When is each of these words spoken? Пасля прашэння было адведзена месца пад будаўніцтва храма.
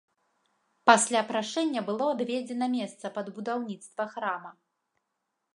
Пасля 0.89 1.21
прашэння 1.31 1.83
было 1.91 2.07
адведзена 2.15 2.65
месца 2.79 3.05
пад 3.19 3.27
будаўніцтва 3.39 4.03
храма. 4.15 4.51